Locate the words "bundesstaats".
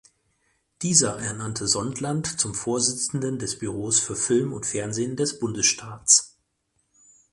5.37-6.39